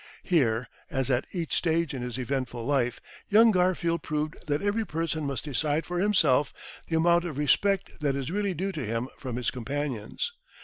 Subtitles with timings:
[0.23, 5.25] Here, as at each stage in his eventful life, young Garfield proved that every person
[5.27, 6.51] must decide for himself
[6.87, 10.33] the amount of respect that is really due to him from his companions.